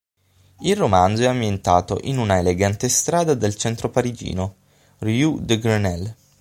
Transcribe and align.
Il 0.61 0.75
romanzo 0.75 1.21
è 1.21 1.27
ambientato 1.27 1.99
in 2.05 2.17
una 2.17 2.39
elegante 2.39 2.89
strada 2.89 3.35
del 3.35 3.55
centro 3.55 3.91
parigino: 3.91 4.55
Rue 4.97 5.35
de 5.41 5.59
Grenelle. 5.59 6.15